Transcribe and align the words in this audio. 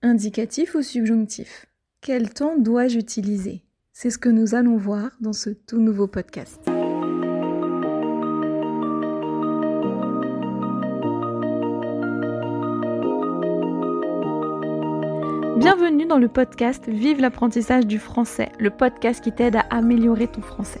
Indicatif 0.00 0.76
ou 0.76 0.82
subjonctif? 0.82 1.66
Quel 2.00 2.32
temps 2.32 2.56
dois-je 2.56 3.00
utiliser? 3.00 3.64
C'est 3.92 4.10
ce 4.10 4.18
que 4.18 4.28
nous 4.28 4.54
allons 4.54 4.76
voir 4.76 5.10
dans 5.20 5.32
ce 5.32 5.50
tout 5.50 5.80
nouveau 5.80 6.06
podcast. 6.06 6.60
Bienvenue 15.56 16.06
dans 16.06 16.18
le 16.18 16.28
podcast 16.28 16.84
Vive 16.86 17.20
l'apprentissage 17.20 17.84
du 17.84 17.98
français, 17.98 18.52
le 18.60 18.70
podcast 18.70 19.20
qui 19.20 19.32
t'aide 19.32 19.56
à 19.56 19.66
améliorer 19.70 20.28
ton 20.28 20.42
français. 20.42 20.80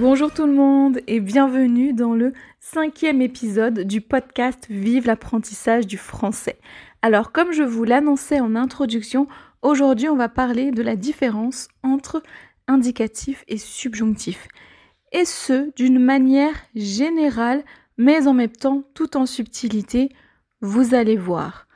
Bonjour 0.00 0.32
tout 0.32 0.46
le 0.46 0.54
monde 0.54 1.02
et 1.08 1.20
bienvenue 1.20 1.92
dans 1.92 2.14
le 2.14 2.32
cinquième 2.58 3.20
épisode 3.20 3.80
du 3.80 4.00
podcast 4.00 4.64
Vive 4.70 5.06
l'apprentissage 5.06 5.86
du 5.86 5.98
français. 5.98 6.58
Alors 7.02 7.32
comme 7.32 7.52
je 7.52 7.62
vous 7.62 7.84
l'annonçais 7.84 8.40
en 8.40 8.56
introduction, 8.56 9.28
aujourd'hui 9.60 10.08
on 10.08 10.16
va 10.16 10.30
parler 10.30 10.70
de 10.70 10.80
la 10.80 10.96
différence 10.96 11.68
entre 11.82 12.22
indicatif 12.66 13.44
et 13.46 13.58
subjonctif. 13.58 14.48
Et 15.12 15.26
ce, 15.26 15.70
d'une 15.76 15.98
manière 15.98 16.54
générale, 16.74 17.62
mais 17.98 18.26
en 18.26 18.32
même 18.32 18.48
temps 18.48 18.84
tout 18.94 19.18
en 19.18 19.26
subtilité, 19.26 20.08
vous 20.62 20.94
allez 20.94 21.18
voir. 21.18 21.66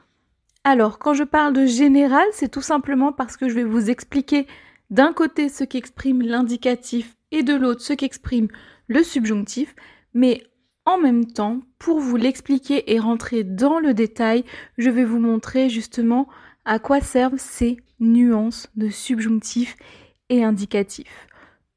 Alors 0.64 0.98
quand 0.98 1.12
je 1.12 1.24
parle 1.24 1.52
de 1.52 1.66
général, 1.66 2.24
c'est 2.32 2.50
tout 2.50 2.62
simplement 2.62 3.12
parce 3.12 3.36
que 3.36 3.50
je 3.50 3.54
vais 3.54 3.64
vous 3.64 3.90
expliquer 3.90 4.46
d'un 4.88 5.12
côté 5.12 5.50
ce 5.50 5.64
qu'exprime 5.64 6.22
l'indicatif 6.22 7.16
et 7.34 7.42
de 7.42 7.54
l'autre 7.54 7.80
ce 7.80 7.92
qu'exprime 7.92 8.48
le 8.86 9.02
subjonctif, 9.02 9.74
mais 10.14 10.44
en 10.84 10.98
même 10.98 11.26
temps, 11.26 11.60
pour 11.78 11.98
vous 11.98 12.16
l'expliquer 12.16 12.92
et 12.92 13.00
rentrer 13.00 13.42
dans 13.42 13.80
le 13.80 13.92
détail, 13.92 14.44
je 14.78 14.88
vais 14.88 15.04
vous 15.04 15.18
montrer 15.18 15.68
justement 15.68 16.28
à 16.64 16.78
quoi 16.78 17.00
servent 17.00 17.38
ces 17.38 17.78
nuances 17.98 18.68
de 18.76 18.88
subjonctif 18.88 19.76
et 20.28 20.44
indicatif. 20.44 21.26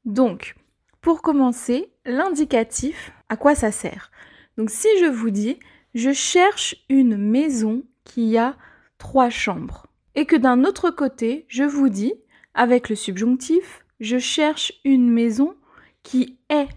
Donc, 0.04 0.54
pour 1.00 1.22
commencer, 1.22 1.90
l'indicatif, 2.06 3.12
à 3.28 3.36
quoi 3.36 3.54
ça 3.54 3.72
sert? 3.72 4.12
Donc 4.56 4.70
si 4.70 4.88
je 5.00 5.06
vous 5.06 5.30
dis, 5.30 5.58
je 5.94 6.12
cherche 6.12 6.76
une 6.88 7.16
maison 7.16 7.82
qui 8.04 8.38
a 8.38 8.56
trois 8.98 9.30
chambres, 9.30 9.86
et 10.14 10.24
que 10.24 10.36
d'un 10.36 10.64
autre 10.64 10.90
côté, 10.90 11.46
je 11.48 11.64
vous 11.64 11.88
dis, 11.88 12.14
avec 12.54 12.88
le 12.88 12.96
subjonctif, 12.96 13.84
je 14.00 14.18
cherche 14.18 14.72
une 14.84 15.10
maison 15.10 15.54
qui 16.02 16.38
est 16.48 16.68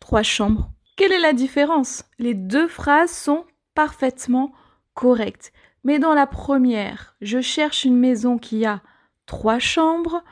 trois 0.00 0.22
chambres. 0.22 0.70
Quelle 0.96 1.12
est 1.12 1.20
la 1.20 1.32
différence? 1.32 2.04
Les 2.18 2.34
deux 2.34 2.68
phrases 2.68 3.12
sont 3.12 3.44
parfaitement 3.74 4.52
correctes. 4.94 5.52
Mais 5.84 5.98
dans 5.98 6.14
la 6.14 6.26
première, 6.26 7.16
je 7.20 7.40
cherche 7.40 7.84
une 7.84 7.96
maison 7.96 8.38
qui 8.38 8.66
a 8.66 8.82
trois 9.26 9.58
chambres, 9.58 10.22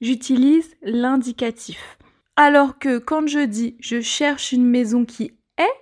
j'utilise 0.00 0.74
l'indicatif. 0.82 1.98
Alors 2.36 2.78
que 2.78 2.98
quand 2.98 3.26
je 3.26 3.40
dis 3.40 3.76
je 3.80 4.00
cherche 4.00 4.52
une 4.52 4.66
maison 4.66 5.04
qui 5.04 5.32
est 5.58 5.72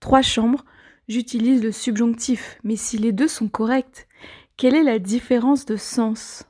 trois 0.00 0.22
chambres, 0.22 0.64
j'utilise 1.08 1.62
le 1.62 1.72
subjonctif. 1.72 2.58
Mais 2.64 2.76
si 2.76 2.98
les 2.98 3.12
deux 3.12 3.28
sont 3.28 3.48
corrects, 3.48 4.08
quelle 4.56 4.74
est 4.74 4.82
la 4.82 4.98
différence 4.98 5.66
de 5.66 5.76
sens? 5.76 6.44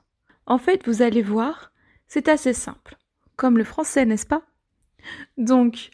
En 0.47 0.59
fait, 0.59 0.87
vous 0.87 1.03
allez 1.03 1.23
voir, 1.23 1.73
c'est 2.07 2.29
assez 2.29 2.53
simple. 2.53 2.97
Comme 3.37 3.59
le 3.59 3.65
français, 3.65 4.05
n'est-ce 4.05 4.27
pas? 4.27 4.43
Donc, 5.37 5.91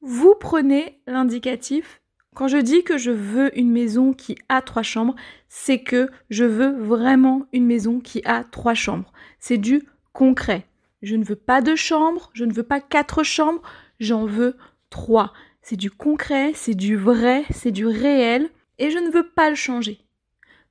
vous 0.00 0.34
prenez 0.38 1.00
l'indicatif. 1.06 2.00
Quand 2.34 2.48
je 2.48 2.58
dis 2.58 2.84
que 2.84 2.98
je 2.98 3.10
veux 3.10 3.56
une 3.58 3.70
maison 3.70 4.12
qui 4.12 4.36
a 4.48 4.60
trois 4.60 4.82
chambres, 4.82 5.16
c'est 5.48 5.82
que 5.82 6.10
je 6.28 6.44
veux 6.44 6.78
vraiment 6.82 7.46
une 7.52 7.66
maison 7.66 7.98
qui 7.98 8.20
a 8.24 8.44
trois 8.44 8.74
chambres. 8.74 9.12
C'est 9.40 9.58
du 9.58 9.82
concret. 10.12 10.66
Je 11.02 11.16
ne 11.16 11.24
veux 11.24 11.36
pas 11.36 11.62
deux 11.62 11.76
chambres, 11.76 12.30
je 12.34 12.44
ne 12.44 12.52
veux 12.52 12.62
pas 12.62 12.80
quatre 12.80 13.22
chambres, 13.22 13.62
j'en 14.00 14.26
veux 14.26 14.56
trois. 14.90 15.32
C'est 15.62 15.76
du 15.76 15.90
concret, 15.90 16.52
c'est 16.54 16.74
du 16.74 16.96
vrai, 16.96 17.44
c'est 17.50 17.70
du 17.70 17.86
réel, 17.86 18.50
et 18.78 18.90
je 18.90 18.98
ne 18.98 19.10
veux 19.10 19.28
pas 19.28 19.48
le 19.48 19.56
changer. 19.56 20.00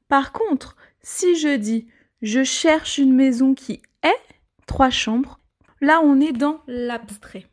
Par 0.07 0.31
contre, 0.31 0.75
si 1.01 1.35
je 1.35 1.55
dis 1.55 1.87
je 2.21 2.43
cherche 2.43 2.97
une 2.97 3.13
maison 3.13 3.53
qui 3.53 3.81
est 4.03 4.35
trois 4.65 4.89
chambres, 4.89 5.39
là 5.85 6.01
on 6.03 6.19
est 6.19 6.33
dans 6.33 6.61
l'abstrait. 6.67 7.45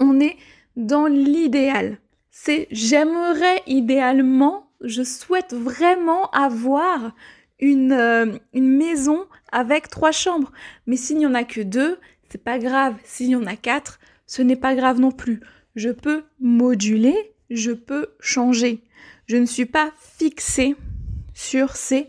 On 0.00 0.20
est 0.20 0.36
dans 0.76 1.06
l'idéal. 1.06 1.98
C'est 2.30 2.68
j'aimerais 2.70 3.62
idéalement, 3.66 4.70
je 4.80 5.02
souhaite 5.02 5.54
vraiment 5.54 6.30
avoir 6.30 7.12
une, 7.58 7.92
euh, 7.92 8.38
une 8.52 8.76
maison 8.76 9.26
avec 9.52 9.88
trois 9.88 10.12
chambres. 10.12 10.52
Mais 10.86 10.96
s'il 10.96 11.18
n'y 11.18 11.26
en 11.26 11.34
a 11.34 11.44
que 11.44 11.60
deux, 11.60 11.98
c'est 12.28 12.42
pas 12.42 12.58
grave. 12.58 12.94
S'il 13.04 13.30
y 13.30 13.36
en 13.36 13.46
a 13.46 13.56
quatre, 13.56 13.98
ce 14.26 14.42
n'est 14.42 14.56
pas 14.56 14.74
grave 14.74 15.00
non 15.00 15.10
plus. 15.10 15.40
Je 15.74 15.90
peux 15.90 16.24
moduler, 16.40 17.34
je 17.50 17.72
peux 17.72 18.08
changer. 18.20 18.82
Je 19.26 19.36
ne 19.36 19.46
suis 19.46 19.66
pas 19.66 19.90
fixée 19.98 20.76
sur 21.34 21.76
ces 21.76 22.08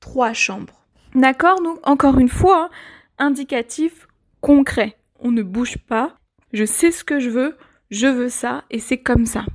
trois 0.00 0.32
chambres. 0.32 0.84
D'accord? 1.14 1.60
Donc, 1.62 1.78
encore 1.82 2.18
une 2.18 2.28
fois, 2.28 2.70
indicatif 3.18 4.08
concret. 4.42 4.98
On 5.20 5.30
ne 5.30 5.42
bouge 5.42 5.78
pas. 5.78 6.18
Je 6.52 6.66
sais 6.66 6.90
ce 6.90 7.04
que 7.04 7.18
je 7.18 7.30
veux, 7.30 7.56
je 7.90 8.08
veux 8.08 8.28
ça 8.28 8.64
et 8.70 8.78
c'est 8.78 8.98
comme 8.98 9.24
ça. 9.24 9.46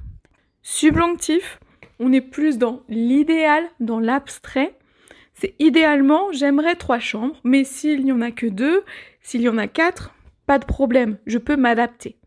Subjonctif, 0.63 1.59
on 1.99 2.11
est 2.11 2.21
plus 2.21 2.57
dans 2.57 2.81
l'idéal, 2.89 3.63
dans 3.79 3.99
l'abstrait. 3.99 4.75
C'est 5.35 5.53
idéalement, 5.59 6.31
j'aimerais 6.31 6.75
trois 6.75 6.97
chambres, 6.97 7.39
mais 7.43 7.63
s'il 7.63 8.03
n'y 8.03 8.11
en 8.11 8.21
a 8.21 8.31
que 8.31 8.47
deux, 8.47 8.83
s'il 9.21 9.41
y 9.41 9.49
en 9.49 9.59
a 9.59 9.67
quatre, 9.67 10.15
pas 10.47 10.57
de 10.57 10.65
problème, 10.65 11.17
je 11.27 11.37
peux 11.37 11.57
m'adapter. 11.57 12.17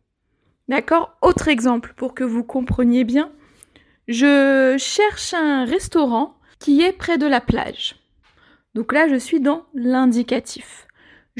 D'accord? 0.68 1.16
Autre 1.22 1.48
exemple 1.48 1.94
pour 1.96 2.14
que 2.14 2.22
vous 2.22 2.44
compreniez 2.44 3.02
bien. 3.02 3.32
Je 4.06 4.76
cherche 4.78 5.34
un 5.34 5.64
restaurant 5.64 6.36
qui 6.60 6.82
est 6.82 6.92
près 6.92 7.18
de 7.18 7.26
la 7.26 7.40
plage. 7.40 7.96
Donc 8.74 8.92
là, 8.92 9.08
je 9.08 9.16
suis 9.16 9.40
dans 9.40 9.66
l'indicatif. 9.74 10.86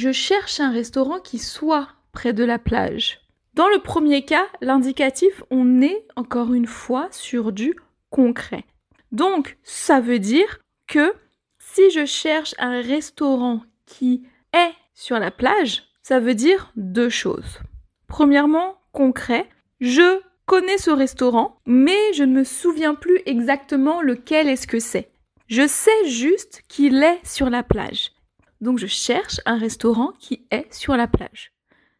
Je 0.03 0.13
cherche 0.13 0.61
un 0.61 0.71
restaurant 0.71 1.21
qui 1.21 1.37
soit 1.37 1.87
près 2.13 2.33
de 2.33 2.43
la 2.43 2.59
plage. 2.59 3.21
Dans 3.53 3.69
le 3.69 3.81
premier 3.81 4.25
cas, 4.25 4.47
l'indicatif, 4.63 5.43
on 5.51 5.83
est 5.83 6.07
encore 6.17 6.55
une 6.55 6.67
fois 6.67 7.09
sur 7.11 7.53
du 7.53 7.75
concret. 8.09 8.65
Donc, 9.13 9.59
ça 9.63 10.01
veut 10.01 10.19
dire 10.19 10.61
que 10.87 11.13
si 11.59 11.91
je 11.91 12.07
cherche 12.07 12.55
un 12.57 12.81
restaurant 12.81 13.61
qui 13.85 14.23
est 14.55 14.73
sur 14.95 15.19
la 15.19 15.31
plage, 15.31 15.83
ça 16.03 16.19
veut 16.19 16.35
dire 16.35 16.73
deux 16.77 17.11
choses. 17.11 17.59
Premièrement, 18.07 18.79
concret, 18.93 19.51
je 19.83 20.23
connais 20.47 20.79
ce 20.79 20.91
restaurant, 20.91 21.59
mais 21.67 22.15
je 22.15 22.25
ne 22.25 22.37
me 22.37 22.45
souviens 22.45 22.95
plus 22.95 23.21
exactement 23.27 24.01
lequel 24.01 24.49
est-ce 24.49 24.67
que 24.67 24.81
c'est. 24.81 25.11
Je 25.49 25.67
sais 25.67 26.09
juste 26.09 26.63
qu'il 26.69 27.03
est 27.03 27.21
sur 27.23 27.51
la 27.51 27.63
plage. 27.63 28.13
Donc 28.61 28.79
je 28.79 28.87
cherche 28.87 29.41
un 29.47 29.59
restaurant 29.59 30.13
qui 30.19 30.47
est 30.51 30.73
sur 30.73 30.97
la 30.97 31.07
plage. 31.07 31.53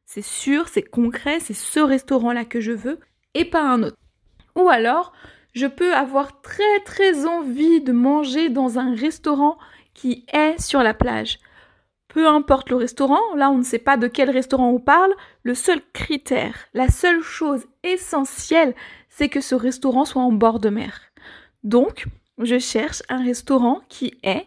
C'est 0.05 0.23
sûr, 0.23 0.69
c'est 0.69 0.83
concret, 0.83 1.41
c'est 1.41 1.55
ce 1.55 1.81
restaurant-là 1.81 2.45
que 2.45 2.61
je 2.61 2.73
veux 2.73 2.99
et 3.35 3.45
pas 3.45 3.63
un 3.63 3.83
autre. 3.83 3.97
Ou 4.57 4.69
alors, 4.69 5.13
je 5.53 5.67
peux 5.67 5.95
avoir 5.95 6.41
très 6.43 6.81
très 6.85 7.27
envie 7.27 7.81
de 7.81 7.93
manger 7.93 8.49
dans 8.49 8.79
un 8.79 8.95
restaurant 8.95 9.59
qui 9.95 10.27
est 10.33 10.61
sur 10.61 10.83
la 10.83 10.95
plage. 10.95 11.39
Peu 12.09 12.27
importe 12.27 12.71
le 12.71 12.77
restaurant, 12.77 13.21
là 13.37 13.51
on 13.51 13.59
ne 13.59 13.63
sait 13.63 13.79
pas 13.79 13.97
de 13.97 14.09
quel 14.09 14.31
restaurant 14.31 14.71
on 14.71 14.81
parle, 14.81 15.15
le 15.45 15.55
seul 15.55 15.81
critère, 15.93 16.57
la 16.75 16.89
seule 16.89 17.23
chose 17.23 17.67
essentielle, 17.85 18.75
c'est 19.09 19.29
que 19.29 19.41
ce 19.41 19.55
restaurant 19.55 20.05
soit 20.05 20.23
en 20.23 20.33
bord 20.33 20.59
de 20.59 20.71
mer. 20.71 21.01
Donc, 21.63 22.07
je 22.39 22.59
cherche 22.59 23.03
un 23.09 23.23
restaurant 23.23 23.81
qui 23.89 24.19
est 24.23 24.47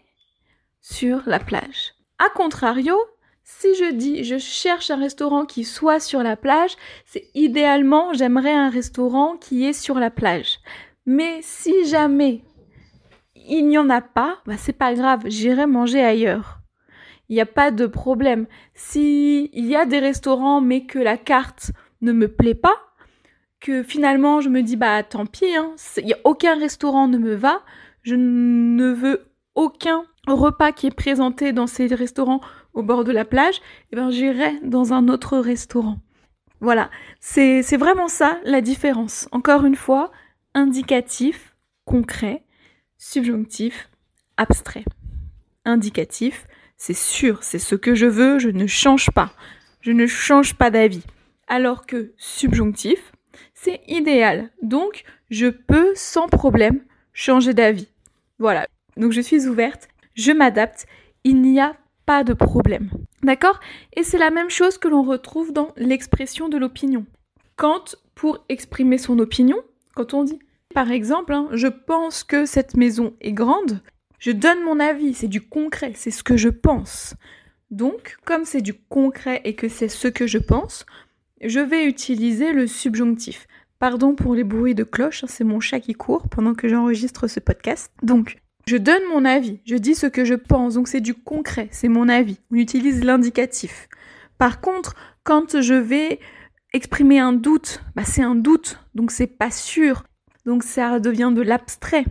sur 0.81 1.21
la 1.25 1.39
plage. 1.39 1.92
A 2.19 2.29
contrario, 2.29 2.95
si 3.43 3.75
je 3.75 3.91
dis 3.91 4.23
je 4.23 4.37
cherche 4.37 4.91
un 4.91 4.97
restaurant 4.97 5.45
qui 5.45 5.63
soit 5.63 5.99
sur 5.99 6.23
la 6.23 6.37
plage, 6.37 6.75
c'est 7.05 7.29
idéalement 7.33 8.13
j'aimerais 8.13 8.53
un 8.53 8.69
restaurant 8.69 9.35
qui 9.37 9.65
est 9.65 9.73
sur 9.73 9.99
la 9.99 10.09
plage. 10.09 10.59
Mais 11.05 11.39
si 11.41 11.85
jamais 11.85 12.41
il 13.35 13.67
n'y 13.67 13.77
en 13.77 13.89
a 13.89 14.01
pas, 14.01 14.39
bah 14.45 14.55
c'est 14.57 14.77
pas 14.77 14.93
grave, 14.93 15.23
j'irai 15.25 15.65
manger 15.65 16.01
ailleurs. 16.01 16.59
Il 17.29 17.35
n'y 17.35 17.41
a 17.41 17.45
pas 17.45 17.71
de 17.71 17.87
problème. 17.87 18.47
Si 18.73 19.49
y 19.53 19.75
a 19.75 19.85
des 19.85 19.99
restaurants 19.99 20.61
mais 20.61 20.85
que 20.85 20.99
la 20.99 21.17
carte 21.17 21.71
ne 22.01 22.13
me 22.13 22.27
plaît 22.27 22.55
pas, 22.55 22.77
que 23.59 23.83
finalement 23.83 24.39
je 24.39 24.49
me 24.49 24.61
dis 24.61 24.77
bah 24.77 25.03
tant 25.03 25.25
pis, 25.25 25.55
hein, 25.55 25.73
aucun 26.23 26.57
restaurant 26.57 27.07
ne 27.07 27.17
me 27.17 27.33
va, 27.33 27.61
je 28.03 28.15
ne 28.15 28.93
veux 28.93 29.22
repas 30.33 30.71
qui 30.71 30.87
est 30.87 30.95
présenté 30.95 31.53
dans 31.53 31.67
ces 31.67 31.87
restaurants 31.87 32.41
au 32.73 32.83
bord 32.83 33.03
de 33.03 33.11
la 33.11 33.25
plage, 33.25 33.61
eh 33.91 33.95
ben 33.95 34.09
j'irai 34.09 34.59
dans 34.63 34.93
un 34.93 35.07
autre 35.07 35.37
restaurant. 35.37 35.99
Voilà, 36.59 36.89
c'est 37.19 37.77
vraiment 37.77 38.07
ça 38.07 38.39
la 38.45 38.61
différence. 38.61 39.27
Encore 39.31 39.65
une 39.65 39.75
fois, 39.75 40.11
indicatif, 40.53 41.55
concret, 41.85 42.43
subjonctif, 42.97 43.89
abstrait. 44.37 44.85
Indicatif, 45.65 46.47
c'est 46.77 46.93
sûr, 46.93 47.43
c'est 47.43 47.59
ce 47.59 47.75
que 47.75 47.95
je 47.95 48.05
veux, 48.05 48.39
je 48.39 48.49
ne 48.49 48.67
change 48.67 49.11
pas. 49.11 49.31
Je 49.81 49.91
ne 49.91 50.07
change 50.07 50.55
pas 50.55 50.69
d'avis. 50.69 51.03
Alors 51.47 51.85
que 51.85 52.13
subjonctif, 52.17 53.11
c'est 53.53 53.81
idéal. 53.87 54.49
Donc, 54.61 55.03
je 55.29 55.47
peux 55.47 55.93
sans 55.95 56.27
problème 56.27 56.81
changer 57.11 57.53
d'avis. 57.53 57.89
Voilà. 58.39 58.67
Donc, 58.95 59.11
je 59.11 59.21
suis 59.21 59.47
ouverte, 59.47 59.89
je 60.15 60.31
m'adapte, 60.31 60.85
il 61.23 61.41
n'y 61.41 61.59
a 61.59 61.75
pas 62.05 62.23
de 62.23 62.33
problème. 62.33 62.89
D'accord? 63.23 63.59
Et 63.95 64.03
c'est 64.03 64.17
la 64.17 64.31
même 64.31 64.49
chose 64.49 64.77
que 64.77 64.87
l'on 64.87 65.03
retrouve 65.03 65.53
dans 65.53 65.71
l'expression 65.77 66.49
de 66.49 66.57
l'opinion. 66.57 67.05
Quand, 67.55 67.95
pour 68.15 68.43
exprimer 68.49 68.97
son 68.97 69.19
opinion, 69.19 69.57
quand 69.95 70.13
on 70.13 70.23
dit, 70.23 70.39
par 70.73 70.91
exemple, 70.91 71.33
hein, 71.33 71.49
je 71.53 71.67
pense 71.67 72.23
que 72.23 72.45
cette 72.45 72.75
maison 72.75 73.13
est 73.21 73.31
grande, 73.31 73.81
je 74.19 74.31
donne 74.31 74.63
mon 74.63 74.79
avis, 74.79 75.13
c'est 75.13 75.27
du 75.27 75.41
concret, 75.41 75.93
c'est 75.95 76.11
ce 76.11 76.23
que 76.23 76.37
je 76.37 76.49
pense. 76.49 77.15
Donc, 77.71 78.17
comme 78.25 78.45
c'est 78.45 78.61
du 78.61 78.73
concret 78.73 79.41
et 79.43 79.55
que 79.55 79.69
c'est 79.69 79.89
ce 79.89 80.07
que 80.07 80.27
je 80.27 80.37
pense, 80.37 80.85
je 81.41 81.59
vais 81.59 81.85
utiliser 81.85 82.53
le 82.53 82.67
subjonctif. 82.67 83.47
Pardon 83.79 84.15
pour 84.15 84.33
les 84.33 84.43
bruits 84.43 84.75
de 84.75 84.83
cloche, 84.83 85.23
hein, 85.23 85.27
c'est 85.29 85.43
mon 85.43 85.59
chat 85.59 85.79
qui 85.79 85.93
court 85.93 86.29
pendant 86.29 86.53
que 86.53 86.67
j'enregistre 86.67 87.27
ce 87.27 87.39
podcast. 87.39 87.91
Donc, 88.01 88.37
je 88.65 88.77
donne 88.77 89.03
mon 89.09 89.25
avis, 89.25 89.59
je 89.65 89.75
dis 89.75 89.95
ce 89.95 90.07
que 90.07 90.23
je 90.23 90.35
pense, 90.35 90.75
donc 90.75 90.87
c'est 90.87 91.01
du 91.01 91.13
concret, 91.13 91.67
c'est 91.71 91.89
mon 91.89 92.07
avis. 92.07 92.39
On 92.51 92.55
utilise 92.55 93.03
l'indicatif. 93.03 93.89
Par 94.37 94.61
contre, 94.61 94.95
quand 95.23 95.61
je 95.61 95.73
vais 95.73 96.19
exprimer 96.73 97.19
un 97.19 97.33
doute, 97.33 97.81
bah 97.95 98.03
c'est 98.05 98.23
un 98.23 98.35
doute, 98.35 98.79
donc 98.95 99.11
c'est 99.11 99.27
pas 99.27 99.51
sûr, 99.51 100.03
donc 100.45 100.63
ça 100.63 100.99
devient 100.99 101.31
de 101.35 101.41
l'abstrait. 101.41 102.05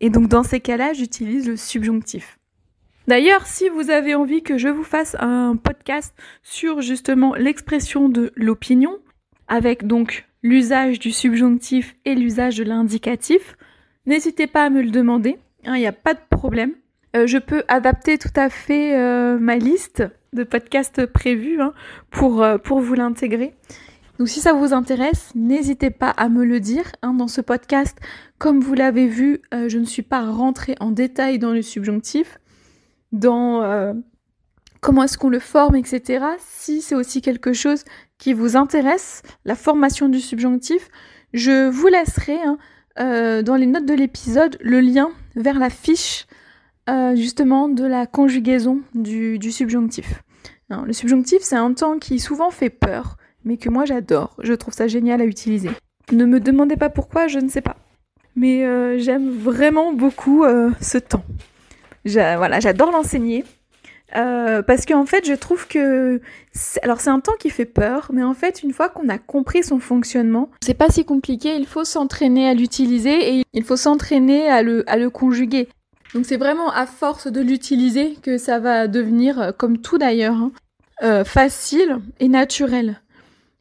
Et 0.00 0.10
donc 0.10 0.28
dans 0.28 0.42
ces 0.42 0.60
cas-là, 0.60 0.92
j'utilise 0.92 1.46
le 1.46 1.56
subjonctif. 1.56 2.38
D'ailleurs, 3.08 3.46
si 3.46 3.68
vous 3.68 3.90
avez 3.90 4.14
envie 4.14 4.42
que 4.42 4.58
je 4.58 4.68
vous 4.68 4.84
fasse 4.84 5.16
un 5.18 5.56
podcast 5.56 6.14
sur 6.42 6.80
justement 6.80 7.34
l'expression 7.34 8.08
de 8.08 8.32
l'opinion, 8.36 8.98
avec 9.48 9.86
donc 9.86 10.26
l'usage 10.42 10.98
du 10.98 11.10
subjonctif 11.10 11.96
et 12.04 12.14
l'usage 12.14 12.56
de 12.56 12.64
l'indicatif, 12.64 13.56
n'hésitez 14.06 14.46
pas 14.46 14.64
à 14.64 14.70
me 14.70 14.82
le 14.82 14.90
demander. 14.90 15.38
Il 15.64 15.70
hein, 15.70 15.78
n'y 15.78 15.86
a 15.86 15.92
pas 15.92 16.14
de 16.14 16.20
problème. 16.30 16.72
Euh, 17.14 17.26
je 17.26 17.38
peux 17.38 17.62
adapter 17.68 18.18
tout 18.18 18.32
à 18.36 18.48
fait 18.48 18.96
euh, 18.96 19.38
ma 19.38 19.56
liste 19.56 20.02
de 20.32 20.44
podcasts 20.44 21.06
prévus 21.06 21.60
hein, 21.60 21.72
pour, 22.10 22.42
euh, 22.42 22.58
pour 22.58 22.80
vous 22.80 22.94
l'intégrer. 22.94 23.54
Donc 24.18 24.28
si 24.28 24.40
ça 24.40 24.52
vous 24.52 24.72
intéresse, 24.72 25.30
n'hésitez 25.34 25.90
pas 25.90 26.10
à 26.10 26.28
me 26.28 26.44
le 26.44 26.58
dire. 26.58 26.90
Hein, 27.02 27.14
dans 27.14 27.28
ce 27.28 27.40
podcast, 27.40 27.98
comme 28.38 28.60
vous 28.60 28.74
l'avez 28.74 29.06
vu, 29.06 29.40
je 29.52 29.78
ne 29.78 29.84
suis 29.84 30.02
pas 30.02 30.22
rentrée 30.22 30.74
en 30.80 30.90
détail 30.90 31.38
dans 31.38 31.52
le 31.52 31.62
subjonctif, 31.62 32.38
dans 33.10 33.94
comment 34.80 35.04
est-ce 35.04 35.16
qu'on 35.16 35.28
le 35.28 35.38
forme, 35.38 35.76
etc. 35.76 36.24
Si 36.38 36.82
c'est 36.82 36.94
aussi 36.94 37.22
quelque 37.22 37.52
chose 37.52 37.84
qui 38.18 38.32
vous 38.32 38.56
intéresse, 38.56 39.22
la 39.44 39.54
formation 39.54 40.08
du 40.08 40.20
subjonctif, 40.20 40.88
je 41.32 41.68
vous 41.68 41.86
laisserai 41.86 42.38
dans 42.96 43.56
les 43.56 43.66
notes 43.66 43.86
de 43.86 43.94
l'épisode 43.94 44.58
le 44.60 44.80
lien 44.80 45.10
vers 45.36 45.58
la 45.58 45.70
fiche 45.70 46.26
euh, 46.88 47.14
justement 47.14 47.68
de 47.68 47.84
la 47.84 48.06
conjugaison 48.06 48.80
du, 48.94 49.38
subjonctif. 49.52 50.22
le 50.68 50.92
subjonctif, 50.92 51.42
c'est 51.42 51.56
un 51.56 51.72
temps 51.72 51.98
qui 51.98 52.18
souvent 52.18 52.50
fait 52.50 52.70
peur, 52.70 53.16
mais 53.44 53.56
que 53.56 53.68
moi 53.68 53.84
j'adore. 53.84 54.36
Je 54.42 54.52
trouve 54.52 54.74
ça 54.74 54.88
génial 54.88 55.20
à 55.20 55.24
utiliser. 55.24 55.70
Ne 56.10 56.24
me 56.24 56.40
demandez 56.40 56.76
pas 56.76 56.90
pourquoi, 56.90 57.28
je 57.28 57.38
ne 57.38 57.48
sais 57.48 57.60
pas. 57.60 57.76
Mais 58.34 58.64
euh, 58.64 58.98
j'aime 58.98 59.30
vraiment 59.30 59.92
beaucoup 59.92 60.44
ce 60.80 60.98
temps. 60.98 61.24
voilà, 62.04 62.60
j'adore 62.60 62.90
l'enseigner. 62.90 63.44
Euh, 64.16 64.62
parce 64.62 64.84
qu'en 64.84 65.06
fait, 65.06 65.26
je 65.26 65.32
trouve 65.32 65.66
que 65.66 66.20
alors 66.82 67.00
c'est 67.00 67.10
un 67.10 67.20
temps 67.20 67.32
qui 67.38 67.50
fait 67.50 67.64
peur, 67.64 68.10
mais 68.12 68.22
en 68.22 68.34
fait, 68.34 68.62
une 68.62 68.72
fois 68.72 68.88
qu'on 68.88 69.08
a 69.08 69.18
compris 69.18 69.62
son 69.62 69.78
fonctionnement, 69.78 70.50
c'est 70.62 70.74
pas 70.74 70.88
si 70.88 71.04
compliqué. 71.04 71.56
Il 71.56 71.66
faut 71.66 71.84
s'entraîner 71.84 72.48
à 72.48 72.54
l'utiliser 72.54 73.36
et 73.38 73.44
il 73.52 73.64
faut 73.64 73.76
s'entraîner 73.76 74.48
à 74.48 74.62
le 74.62 74.88
à 74.90 74.96
le 74.96 75.10
conjuguer. 75.10 75.68
Donc 76.14 76.26
c'est 76.26 76.36
vraiment 76.36 76.70
à 76.70 76.84
force 76.84 77.26
de 77.26 77.40
l'utiliser 77.40 78.16
que 78.22 78.36
ça 78.36 78.58
va 78.58 78.86
devenir, 78.86 79.40
euh, 79.40 79.52
comme 79.52 79.78
tout 79.78 79.96
d'ailleurs, 79.96 80.34
hein, 80.34 80.52
euh, 81.02 81.24
facile 81.24 81.98
et 82.20 82.28
naturel. 82.28 83.00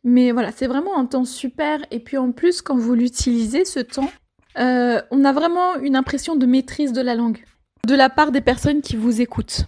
Mais 0.04 0.32
voilà, 0.32 0.52
c'est 0.52 0.68
vraiment 0.68 0.98
un 0.98 1.06
temps 1.06 1.26
super. 1.26 1.80
Et 1.92 2.00
puis 2.00 2.18
en 2.18 2.32
plus, 2.32 2.62
quand 2.62 2.76
vous 2.76 2.96
l'utilisez, 2.96 3.66
ce 3.66 3.80
temps, 3.80 4.12
on 4.58 5.24
a 5.24 5.32
vraiment 5.32 5.76
une 5.76 5.96
impression 5.96 6.36
de 6.36 6.46
maîtrise 6.46 6.92
de 6.92 7.02
la 7.02 7.16
langue 7.16 7.42
de 7.88 7.96
la 7.96 8.10
part 8.10 8.32
des 8.32 8.42
personnes 8.42 8.82
qui 8.82 8.96
vous 8.96 9.22
écoutent 9.22 9.66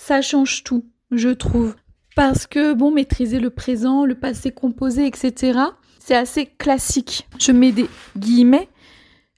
ça 0.00 0.22
change 0.22 0.64
tout, 0.64 0.86
je 1.10 1.28
trouve. 1.28 1.76
Parce 2.16 2.46
que, 2.46 2.72
bon, 2.72 2.90
maîtriser 2.90 3.38
le 3.38 3.50
présent, 3.50 4.06
le 4.06 4.14
passé 4.14 4.50
composé, 4.50 5.06
etc., 5.06 5.58
c'est 5.98 6.16
assez 6.16 6.46
classique. 6.46 7.28
Je 7.38 7.52
mets 7.52 7.70
des 7.70 7.86
guillemets. 8.16 8.68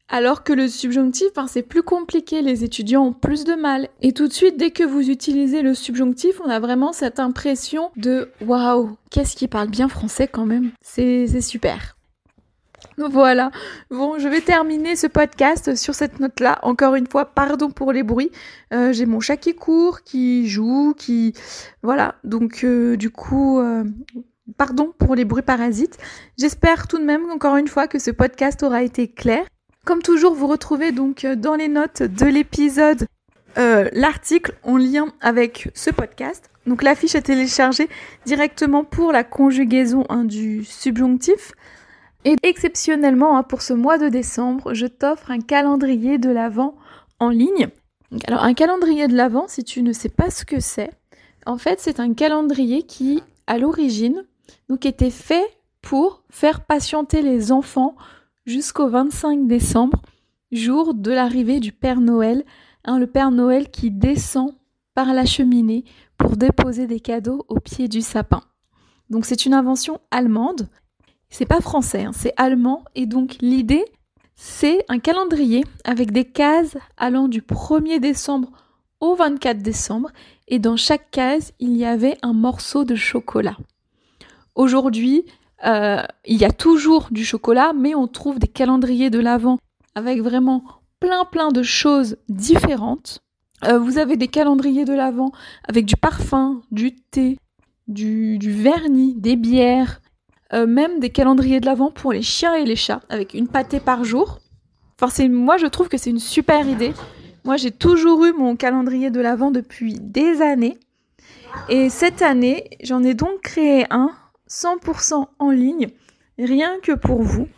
Alors 0.09 0.44
que 0.44 0.53
le 0.53 0.69
subjonctif, 0.69 1.29
ben, 1.35 1.49
c'est 1.49 1.62
plus 1.62 1.82
compliqué, 1.82 2.43
les 2.43 2.62
étudiants 2.62 3.06
ont 3.06 3.12
plus 3.12 3.44
de 3.44 3.55
mal. 3.55 3.88
Et 4.03 4.12
tout 4.12 4.29
de 4.29 4.32
suite, 4.32 4.56
dès 4.56 4.70
que 4.70 4.85
vous 4.85 5.11
utilisez 5.11 5.62
le 5.62 5.75
subjonctif, 5.75 6.41
on 6.44 6.49
a 6.49 6.61
vraiment 6.61 6.93
cette 6.93 7.19
impression 7.19 7.91
de 7.97 8.31
waouh, 8.41 8.97
qu'est-ce 9.11 9.35
qui 9.35 9.49
parle 9.49 9.69
bien 9.69 9.88
français 9.88 10.29
quand 10.29 10.47
même. 10.47 10.70
C'est 10.81 11.41
super. 11.41 11.97
Voilà. 12.99 13.50
Bon, 13.91 14.19
je 14.19 14.29
vais 14.29 14.41
terminer 14.41 14.97
ce 14.97 15.06
podcast 15.06 15.75
sur 15.77 15.94
cette 15.94 16.21
note-là. 16.21 16.59
Encore 16.62 16.94
une 16.94 17.06
fois, 17.06 17.25
pardon 17.25 17.71
pour 17.71 17.93
les 17.93 18.03
bruits. 18.03 18.31
Euh, 18.73 18.93
j'ai 18.93 19.06
mon 19.06 19.21
chat 19.21 19.37
qui 19.37 19.55
court, 19.55 20.03
qui 20.03 20.49
joue, 20.49 20.94
qui... 20.96 21.34
Voilà. 21.82 22.17
Donc, 22.25 22.65
euh, 22.65 22.96
du 22.96 23.11
coup, 23.11 23.58
euh, 23.58 23.84
pardon 24.56 24.93
pour 24.99 25.15
les 25.15 25.25
bruits 25.25 25.43
parasites. 25.43 25.99
J'espère 26.39 26.87
tout 26.87 26.99
de 26.99 27.05
même, 27.05 27.31
encore 27.31 27.56
une 27.56 27.69
fois, 27.69 27.89
que 27.89 27.99
ce 27.99 28.11
podcast 28.11 28.63
aura 28.63 28.82
été 28.82 29.08
clair. 29.08 29.44
Comme 29.84 30.03
toujours, 30.03 30.34
vous 30.34 30.46
retrouvez 30.46 30.93
donc 30.93 31.27
dans 31.27 31.56
les 31.56 31.69
notes 31.69 32.03
de 32.03 32.27
l'épisode 32.27 33.06
l'article 33.56 34.55
en 34.63 34.79
lien 34.79 35.08
avec 35.20 35.70
ce 35.75 35.91
podcast. 35.91 36.49
Donc, 36.67 36.82
l'affiche 36.82 37.15
est 37.15 37.22
téléchargée 37.22 37.89
directement 38.25 38.84
pour 38.84 39.13
la 39.13 39.25
conjugaison 39.25 40.06
hein, 40.08 40.25
du 40.25 40.65
subjonctif. 40.65 41.53
Et 42.24 42.36
exceptionnellement, 42.43 43.36
hein, 43.36 43.43
pour 43.43 43.62
ce 43.62 43.72
mois 43.72 43.98
de 43.98 44.08
décembre, 44.08 44.74
je 44.74 44.86
t'offre 44.86 45.31
un 45.31 45.41
calendrier 45.41 46.19
de 46.19 46.31
l'Avent 46.31 46.76
en 47.19 47.31
ligne. 47.31 47.69
Alors, 48.29 48.44
un 48.44 48.55
calendrier 48.55 49.08
de 49.08 49.17
l'Avent, 49.17 49.48
si 49.48 49.64
tu 49.64 49.82
ne 49.82 49.93
sais 49.93 50.08
pas 50.08 50.31
ce 50.31 50.44
que 50.44 50.60
c'est, 50.60 50.91
en 51.46 51.58
fait, 51.58 51.81
c'est 51.81 51.98
un 51.98 52.14
calendrier 52.14 52.84
qui, 52.84 53.22
à 53.46 53.58
l'origine, 53.58 54.24
donc 54.69 54.86
était 54.86 55.10
fait 55.10 55.46
pour 55.81 56.22
faire 56.31 56.64
patienter 56.64 57.22
les 57.22 57.50
enfants 57.50 57.96
jusqu'au 58.46 58.88
25 58.88 59.48
décembre, 59.48 60.02
jour 60.52 60.94
de 60.94 61.10
l'arrivée 61.10 61.58
du 61.58 61.72
Père 61.72 62.00
Noël, 62.00 62.44
hein, 62.84 62.98
le 62.98 63.06
Père 63.06 63.32
Noël 63.32 63.70
qui 63.70 63.91
descend 63.91 64.55
par 64.94 65.12
la 65.12 65.24
cheminée 65.24 65.84
pour 66.19 66.36
déposer 66.36 66.86
des 66.86 67.00
cadeaux 67.00 67.44
au 67.48 67.58
pied 67.58 67.88
du 67.88 68.00
sapin. 68.00 68.43
Donc 69.10 69.26
c'est 69.26 69.46
une 69.46 69.55
invention 69.55 70.00
allemande 70.10 70.69
c'est 71.32 71.46
pas 71.46 71.60
français, 71.60 72.05
hein, 72.05 72.12
c'est 72.15 72.34
allemand. 72.36 72.84
Et 72.94 73.06
donc 73.06 73.36
l'idée, 73.41 73.84
c'est 74.36 74.84
un 74.89 74.98
calendrier 74.98 75.65
avec 75.84 76.12
des 76.12 76.27
cases 76.27 76.77
allant 76.98 77.27
du 77.27 77.41
1er 77.41 77.98
décembre 77.98 78.51
au 79.01 79.15
24 79.15 79.58
décembre. 79.58 80.10
Et 80.46 80.58
dans 80.58 80.77
chaque 80.77 81.10
case, 81.10 81.53
il 81.58 81.74
y 81.74 81.86
avait 81.86 82.19
un 82.22 82.34
morceau 82.34 82.84
de 82.84 82.94
chocolat. 82.94 83.56
Aujourd'hui, 84.55 85.24
euh, 85.65 86.03
il 86.27 86.36
y 86.36 86.44
a 86.44 86.51
toujours 86.51 87.08
du 87.10 87.24
chocolat, 87.24 87.72
mais 87.72 87.94
on 87.94 88.06
trouve 88.08 88.39
des 88.39 88.48
calendriers 88.48 89.08
de 89.08 89.19
l'Avent 89.19 89.58
avec 89.94 90.20
vraiment 90.20 90.65
plein 91.01 91.24
plein 91.24 91.48
de 91.48 91.62
choses 91.62 92.19
différentes. 92.29 93.20
Euh, 93.65 93.79
vous 93.79 93.96
avez 93.96 94.19
des 94.19 94.29
calendriers 94.29 94.84
de 94.84 94.93
l'Avent 94.93 95.32
avec 95.67 95.86
du 95.86 95.96
parfum, 95.96 96.60
du 96.70 96.94
thé, 96.94 97.39
du, 97.89 98.39
du 98.39 98.53
vernis, 98.53 99.15
des 99.15 99.36
bières, 99.36 100.02
euh, 100.55 100.67
même 100.67 101.01
des 101.01 101.11
calendriers 101.11 101.61
de 101.61 101.67
l'Avent 101.67 101.91
pour 101.91 102.13
les 102.13 102.23
chiens 102.23 102.55
et 102.55 102.65
les 102.65 102.77
chats, 102.77 103.01
avec 103.09 103.35
une 103.35 103.49
pâtée 103.49 103.81
par 103.81 104.05
jour. 104.05 104.39
Enfin, 105.01 105.29
moi, 105.29 105.56
je 105.56 105.67
trouve 105.67 105.89
que 105.89 105.97
c'est 105.97 106.11
une 106.11 106.19
super 106.19 106.69
idée. 106.69 106.93
Moi, 107.44 107.56
j'ai 107.56 107.71
toujours 107.71 108.25
eu 108.25 108.32
mon 108.32 108.55
calendrier 108.55 109.11
de 109.11 109.21
l'Avent 109.21 109.51
depuis 109.51 109.94
des 109.94 110.43
années. 110.43 110.79
Et 111.69 111.89
cette 111.89 112.23
année, 112.23 112.71
j'en 112.82 113.03
ai 113.03 113.15
donc 113.15 113.41
créé 113.43 113.85
un 113.91 114.11
100% 114.49 115.27
en 115.39 115.51
ligne, 115.51 115.89
rien 116.39 116.79
que 116.82 116.93
pour 116.93 117.23
vous, 117.23 117.49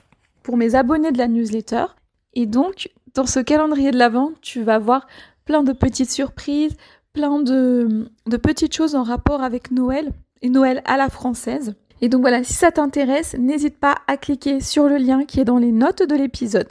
pour 0.42 0.56
mes 0.56 0.74
abonnés 0.74 1.12
de 1.12 1.18
la 1.18 1.28
newsletter. 1.28 1.86
Et 2.34 2.46
donc, 2.46 2.90
dans 3.14 3.26
ce 3.26 3.40
calendrier 3.40 3.90
de 3.90 3.98
l'Avent, 3.98 4.32
tu 4.40 4.62
vas 4.62 4.78
voir 4.78 5.06
plein 5.44 5.62
de 5.62 5.72
petites 5.72 6.10
surprises, 6.10 6.76
plein 7.12 7.40
de, 7.40 8.10
de 8.26 8.36
petites 8.36 8.74
choses 8.74 8.94
en 8.94 9.02
rapport 9.02 9.42
avec 9.42 9.70
Noël 9.70 10.12
et 10.42 10.48
Noël 10.48 10.82
à 10.84 10.96
la 10.96 11.08
française. 11.08 11.74
Et 12.00 12.08
donc 12.08 12.20
voilà, 12.20 12.44
si 12.44 12.52
ça 12.52 12.72
t'intéresse, 12.72 13.36
n'hésite 13.38 13.78
pas 13.78 13.96
à 14.06 14.16
cliquer 14.16 14.60
sur 14.60 14.88
le 14.88 14.96
lien 14.96 15.24
qui 15.24 15.40
est 15.40 15.44
dans 15.44 15.58
les 15.58 15.72
notes 15.72 16.02
de 16.02 16.14
l'épisode. 16.14 16.68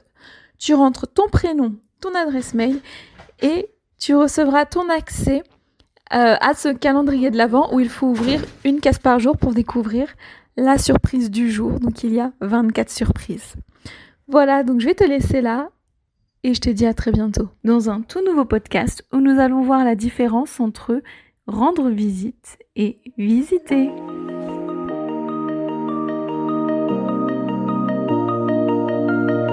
Tu 0.60 0.74
rentres 0.74 1.08
ton 1.08 1.27
prénom, 1.30 1.75
ton 2.00 2.13
adresse 2.15 2.53
mail 2.53 2.80
et 3.42 3.70
tu 3.98 4.15
recevras 4.15 4.65
ton 4.65 4.89
accès 4.89 5.44
euh, 6.13 6.36
à 6.39 6.53
ce 6.53 6.70
calendrier 6.70 7.32
de 7.32 7.38
l'Avent 7.38 7.74
où 7.74 7.80
il 7.80 7.89
faut 7.89 8.08
ouvrir 8.08 8.44
une 8.63 8.80
case 8.80 9.00
par 9.00 9.20
jour 9.20 9.38
pour 9.38 9.53
découvrir 9.53 10.08
la 10.58 10.77
surprise 10.77 11.32
du 11.32 11.51
jour. 11.51 11.80
Donc 11.80 12.03
il 12.03 12.13
y 12.13 12.20
a 12.20 12.32
24 12.42 12.89
surprises. 12.89 13.56
Voilà, 14.27 14.63
donc 14.63 14.80
je 14.80 14.86
vais 14.86 14.96
te 14.96 15.03
laisser 15.03 15.42
là 15.42 15.70
et 16.44 16.53
je 16.53 16.62
te 16.62 16.70
dis 16.70 16.86
à 16.86 16.94
très 16.94 17.12
bientôt 17.12 17.50
dans 17.63 17.89
un 17.89 18.01
tout 18.01 18.24
nouveau 18.24 18.46
podcast 18.46 19.06
où 19.13 19.18
nous 19.18 19.39
allons 19.39 19.63
voir 19.63 19.84
la 19.84 19.96
différence 19.96 20.60
entre 20.60 21.01
rendre 21.48 21.89
visite 21.89 22.58
et 22.75 23.00
visiter. 23.18 23.89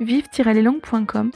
vive-leslangues.com. 0.00 1.30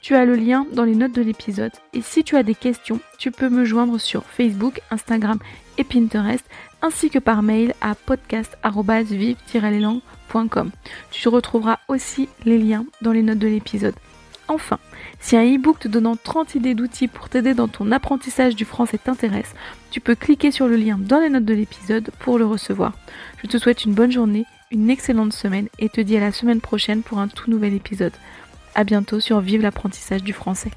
Tu 0.00 0.14
as 0.14 0.24
le 0.24 0.36
lien 0.36 0.64
dans 0.72 0.84
les 0.84 0.94
notes 0.94 1.12
de 1.12 1.22
l'épisode. 1.22 1.72
Et 1.92 2.00
si 2.02 2.22
tu 2.24 2.36
as 2.36 2.42
des 2.42 2.54
questions, 2.54 3.00
tu 3.18 3.30
peux 3.30 3.48
me 3.48 3.64
joindre 3.64 3.98
sur 3.98 4.24
Facebook, 4.24 4.82
Instagram 4.90 5.38
et 5.76 5.84
Pinterest, 5.84 6.44
ainsi 6.82 7.10
que 7.10 7.18
par 7.18 7.42
mail 7.42 7.74
à 7.80 7.94
podcast-vive-leslangues.com. 7.94 10.70
Tu 11.10 11.28
retrouveras 11.28 11.78
aussi 11.88 12.28
les 12.44 12.58
liens 12.58 12.84
dans 13.02 13.12
les 13.12 13.22
notes 13.22 13.38
de 13.38 13.48
l'épisode. 13.48 13.94
Enfin, 14.48 14.78
si 15.20 15.36
un 15.36 15.44
e-book 15.44 15.78
te 15.78 15.88
donnant 15.88 16.16
30 16.16 16.54
idées 16.54 16.74
d'outils 16.74 17.08
pour 17.08 17.28
t'aider 17.28 17.52
dans 17.52 17.68
ton 17.68 17.92
apprentissage 17.92 18.56
du 18.56 18.64
français 18.64 18.96
t'intéresse, 18.96 19.54
tu 19.90 20.00
peux 20.00 20.14
cliquer 20.14 20.50
sur 20.50 20.68
le 20.68 20.76
lien 20.76 20.98
dans 20.98 21.20
les 21.20 21.28
notes 21.28 21.44
de 21.44 21.54
l'épisode 21.54 22.10
pour 22.18 22.38
le 22.38 22.46
recevoir. 22.46 22.94
Je 23.42 23.46
te 23.46 23.58
souhaite 23.58 23.84
une 23.84 23.92
bonne 23.92 24.12
journée, 24.12 24.46
une 24.70 24.90
excellente 24.90 25.32
semaine 25.32 25.68
et 25.78 25.88
te 25.88 26.00
dis 26.00 26.16
à 26.16 26.20
la 26.20 26.32
semaine 26.32 26.60
prochaine 26.60 27.02
pour 27.02 27.18
un 27.18 27.28
tout 27.28 27.50
nouvel 27.50 27.74
épisode. 27.74 28.12
A 28.74 28.84
bientôt 28.84 29.20
sur 29.20 29.40
Vive 29.40 29.62
l'apprentissage 29.62 30.22
du 30.22 30.32
français. 30.32 30.70